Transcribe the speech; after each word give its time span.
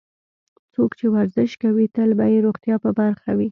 څوک 0.73 0.91
چې 0.99 1.05
ورزش 1.15 1.51
کوي، 1.63 1.85
تل 1.95 2.09
به 2.17 2.25
یې 2.33 2.39
روغتیا 2.45 2.75
په 2.83 2.89
برخه 2.99 3.31
وي. 3.37 3.49